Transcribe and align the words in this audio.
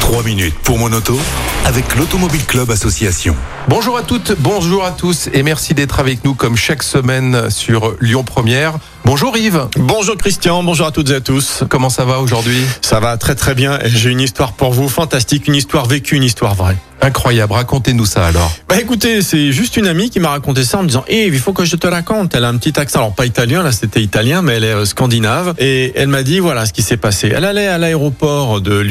3 0.00 0.22
minutes 0.24 0.54
pour 0.62 0.78
mon 0.78 0.92
auto 0.92 1.18
avec 1.64 1.94
l'Automobile 1.94 2.44
Club 2.44 2.70
Association. 2.70 3.36
Bonjour 3.68 3.96
à 3.96 4.02
toutes, 4.02 4.34
bonjour 4.40 4.84
à 4.84 4.90
tous 4.90 5.28
et 5.32 5.42
merci 5.42 5.74
d'être 5.74 6.00
avec 6.00 6.24
nous 6.24 6.34
comme 6.34 6.56
chaque 6.56 6.82
semaine 6.82 7.50
sur 7.50 7.94
Lyon 8.00 8.24
Première. 8.24 8.74
Bonjour 9.04 9.36
Yves, 9.36 9.68
Bonjour 9.76 10.16
Christian, 10.16 10.62
bonjour 10.62 10.86
à 10.86 10.92
toutes 10.92 11.10
et 11.10 11.14
à 11.16 11.20
tous. 11.20 11.64
comment 11.68 11.90
ça 11.90 12.04
va 12.04 12.20
aujourd'hui? 12.20 12.62
Ça 12.82 13.00
va 13.00 13.16
très 13.16 13.34
très 13.34 13.54
bien 13.54 13.78
et 13.80 13.88
j'ai 13.88 14.10
une 14.10 14.20
histoire 14.20 14.52
pour 14.52 14.72
vous 14.72 14.88
fantastique, 14.88 15.48
une 15.48 15.54
histoire 15.54 15.86
vécue, 15.86 16.16
une 16.16 16.22
histoire 16.24 16.54
vraie. 16.54 16.76
Incroyable, 17.00 17.52
racontez-nous 17.52 18.06
ça 18.06 18.26
alors. 18.26 18.52
Bah 18.68 18.80
écoutez, 18.80 19.22
c'est 19.22 19.50
juste 19.50 19.76
une 19.76 19.88
amie 19.88 20.08
qui 20.08 20.20
m'a 20.20 20.28
raconté 20.28 20.62
ça 20.62 20.78
en 20.78 20.82
me 20.82 20.86
disant 20.86 21.04
Yves, 21.08 21.34
il 21.34 21.40
faut 21.40 21.52
que 21.52 21.64
je 21.64 21.74
te 21.74 21.88
raconte. 21.88 22.32
Elle 22.36 22.44
a 22.44 22.48
un 22.48 22.56
petit 22.56 22.78
accent, 22.78 23.00
alors 23.00 23.14
pas 23.14 23.26
italien, 23.26 23.64
là 23.64 23.72
c'était 23.72 24.00
italien, 24.00 24.40
mais 24.40 24.54
elle 24.54 24.64
est 24.64 24.74
euh, 24.74 24.84
scandinave. 24.84 25.54
Et 25.58 25.92
elle 25.96 26.06
m'a 26.06 26.22
dit 26.22 26.38
voilà 26.38 26.64
ce 26.64 26.72
qui 26.72 26.82
s'est 26.82 26.96
passé. 26.96 27.32
Elle 27.34 27.44
allait 27.44 27.66
à 27.66 27.78
l'aéroport 27.78 28.60
de 28.60 28.82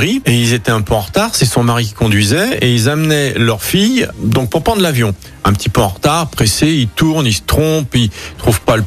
Et 0.00 0.20
ils 0.26 0.52
étaient 0.52 0.70
un 0.70 0.80
peu 0.80 0.94
en 0.94 1.00
retard, 1.00 1.30
c'est 1.34 1.44
son 1.44 1.64
mari 1.64 1.86
qui 1.86 1.92
conduisait 1.92 2.58
et 2.60 2.72
ils 2.72 2.88
amenaient 2.88 3.34
leur 3.34 3.62
fille 3.64 4.06
donc 4.22 4.48
pour 4.48 4.62
prendre 4.62 4.80
l'avion. 4.80 5.12
Un 5.42 5.52
petit 5.52 5.68
peu 5.68 5.80
en 5.80 5.88
retard, 5.88 6.28
pressé, 6.28 6.68
ils 6.68 6.88
tournent, 6.88 7.26
ils 7.26 7.32
se 7.32 7.42
trompent, 7.42 7.96
ils 7.96 8.10
trouvent 8.38 8.60
pas 8.60 8.76
le 8.76 8.84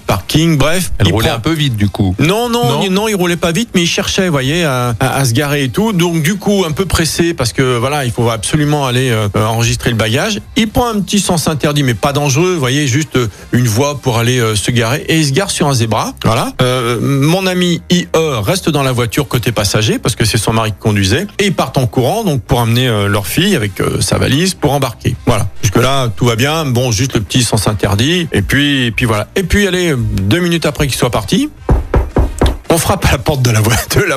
bref. 0.58 0.92
Elle 0.98 1.08
il 1.08 1.14
roulait 1.14 1.28
prend- 1.28 1.38
un 1.38 1.40
peu 1.40 1.54
vite 1.54 1.76
du 1.76 1.90
coup. 1.90 2.16
Non, 2.20 2.50
non, 2.50 2.66
Non. 2.84 2.90
non, 2.90 3.08
il 3.08 3.16
roulait 3.16 3.36
pas 3.36 3.52
vite, 3.52 3.70
mais 3.76 3.82
il 3.84 3.88
cherchait, 3.88 4.26
vous 4.26 4.32
voyez, 4.32 4.64
à, 4.64 4.96
à- 5.00 5.16
à 5.18 5.26
se 5.26 5.34
garer 5.34 5.64
et 5.64 5.70
tout. 5.70 5.94
Donc 5.94 6.22
du 6.24 6.36
coup, 6.36 6.64
un 6.68 6.72
peu 6.72 6.86
pressé 6.86 7.34
parce 7.34 7.54
que 7.54 7.78
voilà, 7.78 8.06
il 8.06 8.12
faut 8.12 8.30
absolument 8.30 8.86
aller 8.86 9.10
euh, 9.10 9.28
enregistrer 9.36 9.90
le 9.90 9.96
bagage. 9.96 10.40
Il 10.56 10.70
prend 10.70 10.88
un 10.88 11.00
petit 11.02 11.20
sens 11.20 11.48
interdit, 11.48 11.84
mais 11.84 11.94
pas 11.94 12.14
dangereux, 12.14 12.54
vous 12.54 12.60
voyez, 12.60 12.88
juste 12.88 13.16
euh, 13.16 13.28
une 13.52 13.68
voie 13.68 14.00
pour 14.00 14.18
aller 14.18 14.40
euh, 14.40 14.56
se 14.56 14.72
garer 14.72 15.04
et 15.08 15.18
il 15.20 15.26
se 15.26 15.32
gare 15.34 15.52
sur 15.52 15.68
un 15.68 15.74
zébra. 15.74 16.14
Voilà. 16.24 16.54
Euh, 16.62 16.98
mon 17.02 17.46
ami 17.48 17.82
IE 17.90 18.08
reste 18.14 18.70
dans 18.70 18.84
la 18.84 18.92
voiture 18.92 19.28
côté 19.28 19.52
passager 19.52 20.00
parce 20.00 20.16
que 20.16 20.26
c'est 20.26 20.38
son 20.38 20.54
mari 20.54 20.72
qui 20.72 20.78
conduisait 20.80 21.28
et 21.40 21.48
ils 21.48 21.54
partent 21.54 21.78
en 21.78 21.88
courant 21.88 22.24
donc 22.24 22.42
pour 22.42 22.62
amener 22.62 22.88
euh, 22.88 23.08
leur 23.08 23.28
fille 23.28 23.56
avec 23.56 23.80
euh, 23.82 24.00
sa 24.02 24.18
valise 24.18 24.54
pour 24.54 24.72
embarquer. 24.74 25.16
Voilà. 25.26 25.48
Jusque 25.62 25.78
là, 25.78 26.10
tout 26.16 26.26
va 26.26 26.36
bien. 26.36 26.66
Bon, 26.66 26.92
juste 26.92 27.14
le 27.16 27.22
petit 27.22 27.44
sens 27.44 27.68
interdit 27.68 28.28
et 28.32 28.42
puis 28.42 28.86
et 28.86 28.92
puis 28.92 29.06
voilà. 29.06 29.28
Et 29.36 29.44
puis 29.44 29.68
allez, 29.68 29.94
deux 30.22 30.40
minutes 30.40 30.66
après 30.66 30.88
qu'ils 30.88 30.96
soient 30.96 31.10
partis. 31.10 31.50
On 32.74 32.78
frappe 32.78 33.04
à 33.04 33.12
la 33.12 33.18
porte 33.18 33.42
de 33.42 33.52
la, 33.52 33.60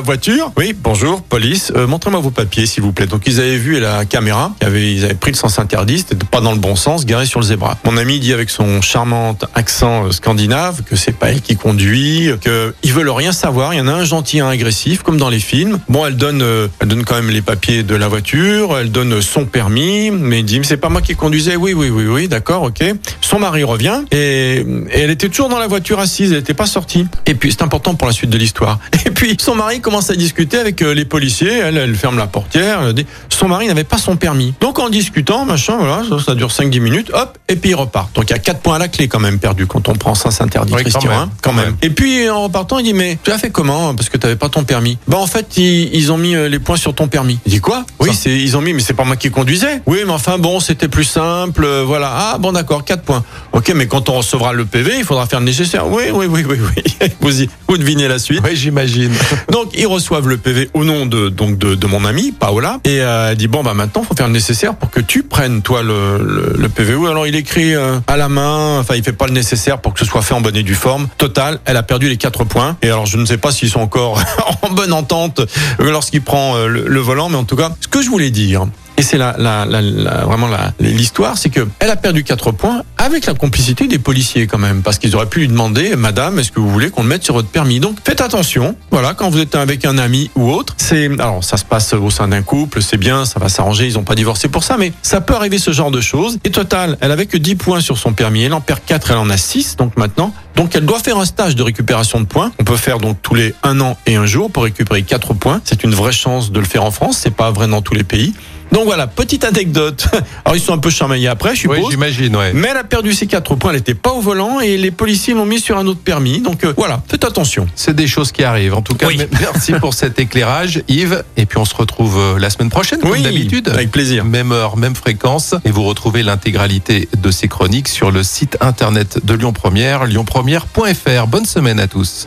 voiture. 0.01 0.53
Oui, 0.57 0.77
bonjour, 0.81 1.23
police. 1.23 1.73
Euh, 1.75 1.89
Montrez-moi 1.89 2.21
vos 2.21 2.31
papiers, 2.31 2.67
s'il 2.67 2.85
vous 2.85 2.93
plaît. 2.93 3.09
Donc, 3.09 3.23
ils 3.27 3.41
avaient 3.41 3.57
vu 3.57 3.81
la 3.81 4.05
caméra. 4.05 4.53
Ils 4.63 5.05
avaient, 5.05 5.15
pris 5.15 5.33
le 5.33 5.37
sens 5.37 5.59
interdit. 5.59 5.99
C'était 5.99 6.25
pas 6.25 6.41
dans 6.41 6.53
le 6.53 6.59
bon 6.59 6.77
sens, 6.77 7.05
garé 7.05 7.27
sur 7.27 7.41
le 7.41 7.47
zébra. 7.47 7.77
Mon 7.85 7.97
ami 7.97 8.21
dit 8.21 8.33
avec 8.33 8.51
son 8.51 8.81
charmant 8.81 9.37
accent 9.57 10.05
euh, 10.05 10.13
scandinave 10.13 10.83
que 10.85 10.95
c'est 10.95 11.11
pas 11.11 11.33
elle 11.33 11.41
qui 11.41 11.57
conduit, 11.57 12.31
que 12.43 12.73
ils 12.85 12.93
veulent 12.93 13.11
rien 13.11 13.33
savoir. 13.33 13.75
Il 13.75 13.79
y 13.79 13.81
en 13.81 13.89
a 13.89 13.93
un 13.93 14.05
gentil, 14.05 14.39
un 14.39 14.49
agressif, 14.49 15.03
comme 15.03 15.17
dans 15.17 15.31
les 15.31 15.41
films. 15.41 15.81
Bon, 15.89 16.07
elle 16.07 16.17
donne, 16.17 16.41
euh, 16.41 16.69
elle 16.79 16.87
donne 16.87 17.03
quand 17.03 17.17
même 17.17 17.31
les 17.31 17.43
papiers 17.43 17.83
de 17.83 17.97
la 17.97 18.07
voiture. 18.07 18.79
Elle 18.79 18.93
donne 18.93 19.21
son 19.21 19.47
permis. 19.47 20.13
Mais 20.13 20.41
il 20.41 20.45
dit, 20.45 20.61
c'est 20.63 20.77
pas 20.77 20.91
moi 20.91 21.03
qui 21.03 21.17
conduisais. 21.17 21.57
Oui, 21.57 21.73
oui, 21.73 21.91
oui, 21.91 22.07
oui, 22.07 22.29
d'accord, 22.29 22.63
ok. 22.63 22.85
Son 23.21 23.41
mari 23.41 23.65
revient 23.65 24.03
et, 24.13 24.65
et 24.93 25.01
elle 25.01 25.11
était 25.11 25.29
toujours 25.29 25.49
dans 25.49 25.59
la 25.59 25.67
voiture 25.67 25.99
assise. 25.99 26.31
Elle 26.31 26.39
n'était 26.39 26.55
pas 26.55 26.67
sortie. 26.67 27.09
Et 27.27 27.35
puis, 27.35 27.51
c'est 27.51 27.63
important 27.63 27.97
pour 27.97 28.07
la 28.07 28.13
suite 28.13 28.31
de 28.31 28.44
l'histoire. 28.45 28.79
Et 29.07 29.11
puis, 29.11 29.37
son 29.41 29.55
mari 29.55 29.81
commence 29.81 30.11
à 30.11 30.15
discuter 30.15 30.59
avec 30.59 30.81
euh, 30.83 30.95
les 30.95 31.05
policiers. 31.05 31.53
Elle, 31.59 31.77
elle 31.77 31.95
ferme 31.97 32.19
la 32.19 32.27
portière. 32.27 32.83
Elle 32.83 32.93
dit, 32.95 33.07
son 33.29 33.49
mari 33.49 33.67
n'avait 33.67 33.85
pas 33.85 33.99
son 33.99 34.17
permis. 34.17 34.55
Donc, 34.61 34.79
en 34.79 34.89
discutant, 34.89 35.45
machin, 35.45 35.77
voilà, 35.79 36.03
ça, 36.09 36.19
ça 36.25 36.35
dure 36.35 36.49
5-10 36.51 36.81
minutes, 36.81 37.11
hop, 37.15 37.39
et 37.49 37.57
puis 37.57 37.71
il 37.71 37.75
repart. 37.75 38.15
Donc, 38.15 38.31
il 38.31 38.33
y 38.33 38.37
a 38.37 38.39
4 38.39 38.61
points 38.61 38.77
à 38.77 38.79
la 38.79 38.89
clé 38.89 39.09
quand 39.09 39.21
même 39.21 39.39
perdus 39.39 39.67
quand 39.67 39.89
on 39.89 39.95
prend 39.95 40.15
sens 40.15 40.41
interdit, 40.41 40.73
Oui, 40.75 40.83
quand 40.85 40.91
Christian, 40.91 41.11
même, 41.11 41.19
hein, 41.21 41.31
quand 41.43 41.53
même. 41.53 41.77
Et 41.83 41.91
puis, 41.91 42.29
en 42.29 42.45
repartant, 42.45 42.79
il 42.79 42.85
dit, 42.85 42.95
mais 42.95 43.19
tu 43.23 43.31
as 43.33 43.39
fait 43.39 43.51
comment 43.51 43.95
Parce 43.95 44.09
que 44.09 44.17
tu 44.19 44.27
n'avais 44.27 44.37
pas 44.39 44.49
ton 44.49 44.65
permis? 44.65 44.99
Bah, 45.09 45.19
en 45.19 45.27
fait, 45.27 45.57
ils, 45.57 45.95
ils 45.95 46.13
ont 46.13 46.19
mis 46.19 46.35
euh, 46.35 46.49
les 46.49 46.59
points 46.59 46.77
sur 46.77 46.95
ton 46.95 47.09
permis. 47.09 47.39
Il 47.47 47.53
dit 47.53 47.61
quoi? 47.61 47.85
Oui, 48.01 48.11
Ça. 48.11 48.21
c'est, 48.25 48.37
ils 48.39 48.57
ont 48.57 48.61
mis, 48.61 48.73
mais 48.75 48.81
c'est 48.83 48.95
pas 48.95 49.05
moi 49.05 49.17
qui 49.17 49.31
conduisais. 49.31 49.81
Oui, 49.87 49.99
mais 50.07 50.13
enfin, 50.13 50.39
bon, 50.39 50.61
c'était 50.61 50.89
plus 50.89 51.05
simple, 51.05 51.65
euh, 51.65 51.83
voilà. 51.87 52.13
Ah, 52.15 52.39
bon, 52.39 52.53
d'accord, 52.53 52.85
4 52.85 53.03
points. 53.03 53.25
Ok, 53.53 53.73
mais 53.75 53.87
quand 53.87 54.09
on 54.09 54.15
recevra 54.19 54.53
le 54.53 54.65
PV, 54.65 54.99
il 54.99 55.05
faudra 55.05 55.27
faire 55.27 55.41
le 55.41 55.47
nécessaire. 55.47 55.87
Oui, 55.89 56.05
oui, 56.13 56.27
oui, 56.27 56.45
oui, 56.49 56.57
oui. 56.77 57.09
vous, 57.21 57.43
y- 57.43 57.49
vous 57.69 57.79
devinez 57.79 58.09
la 58.09 58.19
suite. 58.19 58.34
Oui, 58.43 58.57
j'imagine. 58.57 59.13
Donc 59.53 59.71
ils 59.77 59.87
reçoivent 59.87 60.29
le 60.29 60.37
PV 60.37 60.71
au 60.75 60.85
nom 60.85 61.07
de 61.07 61.29
donc 61.29 61.59
de, 61.59 61.75
de 61.75 61.87
mon 61.87 62.05
amie 62.05 62.33
Paola 62.33 62.81
et 62.85 63.01
euh, 63.01 63.31
elle 63.31 63.37
dit 63.37 63.49
bon 63.49 63.63
bah 63.63 63.75
maintenant 63.75 64.03
faut 64.03 64.15
faire 64.15 64.27
le 64.27 64.33
nécessaire 64.33 64.75
pour 64.75 64.91
que 64.91 65.01
tu 65.01 65.23
prennes 65.23 65.63
toi 65.63 65.83
le, 65.83 66.19
le, 66.19 66.55
le 66.59 66.69
PV. 66.69 66.95
Alors 67.09 67.27
il 67.27 67.35
écrit 67.35 67.75
euh, 67.75 67.99
à 68.07 68.17
la 68.17 68.29
main, 68.29 68.79
enfin 68.81 68.95
il 68.97 69.03
fait 69.05 69.13
pas 69.13 69.27
le 69.27 69.33
nécessaire 69.33 69.79
pour 69.81 69.95
que 69.95 70.01
ce 70.01 70.07
soit 70.07 70.23
fait 70.23 70.35
en 70.35 70.41
bonne 70.41 70.57
et 70.57 70.63
due 70.63 70.75
forme. 70.75 71.09
Total, 71.19 71.61
elle 71.65 71.77
a 71.77 71.83
perdu 71.83 72.09
les 72.09 72.17
quatre 72.17 72.45
points 72.45 72.77
et 72.83 72.87
alors 72.87 73.07
je 73.07 73.17
ne 73.17 73.27
sais 73.27 73.39
pas 73.39 73.53
s'ils 73.53 73.71
sont 73.71 73.81
encore 73.81 74.21
en 74.63 74.71
bonne 74.71 74.93
entente 74.93 75.41
lorsqu'il 75.79 76.23
prend 76.23 76.57
euh, 76.57 76.67
le, 76.67 76.85
le 76.87 77.01
volant, 77.01 77.29
mais 77.29 77.37
en 77.37 77.45
tout 77.45 77.57
cas 77.57 77.71
ce 77.81 77.89
que 77.89 78.03
je 78.03 78.09
voulais 78.09 78.31
dire. 78.31 78.67
Et 78.97 79.03
c'est 79.03 79.19
la, 79.19 79.35
la, 79.39 79.65
la, 79.67 79.83
la- 79.83 80.25
vraiment 80.25 80.49
l'histoire, 80.79 81.37
c'est 81.37 81.51
que 81.51 81.67
elle 81.81 81.91
a 81.91 81.97
perdu 81.97 82.23
quatre 82.23 82.53
points 82.53 82.83
avec 82.97 83.27
la 83.27 83.35
complicité 83.35 83.89
des 83.89 83.99
policiers 83.99 84.47
quand 84.47 84.59
même, 84.59 84.83
parce 84.83 84.99
qu'ils 84.99 85.17
auraient 85.17 85.27
pu 85.29 85.41
lui 85.41 85.49
demander, 85.49 85.97
Madame, 85.97 86.39
est-ce 86.39 86.53
que 86.53 86.61
vous 86.61 86.71
voulez 86.71 86.91
qu'on 86.91 87.03
le 87.03 87.09
mette 87.09 87.25
sur 87.25 87.35
votre 87.35 87.49
permis? 87.49 87.81
Donc 87.81 87.97
faites 88.05 88.21
attention, 88.21 88.77
voilà, 88.93 89.15
quand 89.15 89.31
vous 89.31 89.41
êtes 89.41 89.57
avec 89.57 89.85
un 89.85 89.99
ami 89.99 90.31
ou 90.37 90.51
autre, 90.51 90.75
c'est 90.77 91.07
alors 91.21 91.43
ça 91.43 91.57
se 91.57 91.65
passe 91.65 91.93
au 91.93 92.11
sein 92.11 92.29
d'un 92.29 92.43
couple, 92.43 92.83
c'est 92.83 92.97
bien, 92.97 93.25
ça 93.25 93.41
va 93.41 93.49
s'arranger, 93.49 93.89
ils 93.89 93.95
n'ont 93.95 94.05
pas 94.05 94.15
divorcé 94.15 94.49
pour 94.49 94.63
ça, 94.63 94.77
mais 94.79 94.93
ça 95.03 95.21
peut 95.21 95.35
arriver 95.35 95.59
ce 95.59 95.73
genre 95.73 95.91
de 95.91 96.01
choses. 96.01 96.39
Et 96.45 96.51
total, 96.51 96.97
elle 97.01 97.11
avait 97.11 97.27
que 97.27 97.37
10 97.37 97.57
points 97.57 97.81
sur 97.81 97.99
son 97.99 98.13
permis, 98.13 98.45
elle 98.45 98.55
en 98.55 98.61
perd 98.61 98.81
4, 98.87 99.11
elle 99.11 99.17
en 99.19 99.29
a 99.29 99.37
6, 99.37 99.75
donc 99.77 99.97
maintenant, 99.97 100.33
donc 100.55 100.77
elle 100.77 100.87
doit 100.87 101.01
faire 101.01 101.19
un 101.19 101.25
stage 101.25 101.57
de 101.57 101.63
récupération 101.65 102.21
de 102.21 102.27
points. 102.27 102.53
On 102.61 102.65
peut 102.65 102.77
faire 102.77 102.99
donc 102.99 103.19
tous 103.23 103.35
les 103.35 103.55
un 103.65 103.81
an 103.81 103.99
et 104.07 104.15
un 104.15 104.27
jour 104.27 104.53
pour 104.53 104.63
récupérer 104.63 105.03
4 105.03 105.35
points. 105.35 105.61
C'est 105.65 105.83
une 105.83 105.95
vraie 105.95 106.13
chance 106.13 106.53
de 106.53 106.61
le 106.61 106.67
faire 106.67 106.85
en 106.85 106.93
France, 106.93 107.19
c'est 107.21 107.35
pas 107.35 107.51
vrai 107.51 107.67
dans 107.67 107.83
tous 107.83 107.95
les 107.95 108.05
pays. 108.05 108.35
Donc 108.75 108.85
voilà, 108.87 109.07
petite 109.07 109.45
anecdote. 109.45 110.07
Alors 110.45 110.57
ils 110.57 110.61
sont 110.61 110.75
un 110.75 110.79
peu 110.79 110.91
chamaillés 110.91 111.29
après, 111.29 111.55
je 111.55 111.67
Oui, 111.69 111.77
suppose. 111.77 111.93
j'imagine, 111.93 112.37
ouais. 112.37 112.53
mais 112.53 112.69
elle 112.71 112.77
a 112.77 112.85
perdu 112.85 113.13
ses 113.15 113.27
4 113.27 113.55
points, 113.55 113.71
elle 113.71 113.77
n'était 113.77 113.95
pas 113.95 114.11
au 114.11 114.21
volant 114.21 114.59
et 114.61 114.77
les 114.77 114.91
policiers 114.91 115.33
l'ont 115.33 115.47
mis 115.47 115.61
sur 115.61 115.79
un 115.79 115.87
autre 115.87 116.01
permis. 116.01 116.41
Donc 116.41 116.65
euh, 116.65 116.75
voilà, 116.77 117.01
faites 117.09 117.25
attention. 117.25 117.67
C'est 117.77 117.95
des 117.95 118.07
choses 118.09 118.33
qui 118.33 118.43
arrivent. 118.45 118.75
En 118.75 118.83
tout 118.83 118.95
cas, 118.95 119.07
Oui. 119.07 119.17
me- 119.17 119.29
merci 119.41 119.73
pour 119.75 119.95
cet 120.03 120.19
éclairage, 120.19 120.83
Yves. 120.89 121.23
Et 121.37 121.47
puis 121.47 121.59
on 121.59 121.65
se 121.65 121.75
retrouve 121.75 122.19
euh, 122.19 122.39
la 122.39 122.51
semaine 122.51 122.69
prochaine, 122.71 122.99
comme 123.01 123.11
Oui, 123.13 123.23
d'habitude. 123.23 123.69
avec 123.69 123.91
plaisir. 123.91 124.25
Même 124.25 124.51
heure, 124.53 124.77
même 124.77 124.97
fréquence. 124.97 125.55
Et 125.65 125.71
vous 125.71 125.85
retrouvez 125.85 126.23
l'intégralité 126.25 127.09
de 127.17 127.31
ces 127.31 127.47
chroniques 127.49 127.89
sur 127.89 128.11
le 128.11 128.23
site 128.25 128.57
internet 128.61 129.25
de 129.25 129.35
Lyon 129.35 129.53
Première, 129.53 130.05
lyonpremière.fr. 130.07 131.27
Bonne 131.29 131.47
semaine 131.47 131.79
à 131.79 131.87
tous. 131.87 132.27